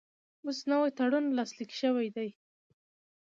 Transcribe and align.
اوس 0.45 0.57
نوی 0.69 0.89
تړون 0.97 1.25
لاسلیک 1.37 1.71
شوی 1.81 2.07
دی. 2.15 2.29